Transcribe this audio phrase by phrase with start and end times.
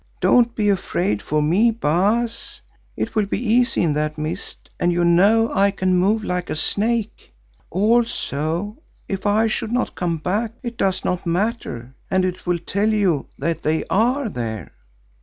[0.19, 2.59] Don't be afraid for me, Baas,
[2.97, 6.55] it will be easy in that mist and you know I can move like a
[6.55, 7.31] snake.
[7.69, 12.89] Also if I should not come back, it does not matter and it will tell
[12.89, 14.71] you that they are there."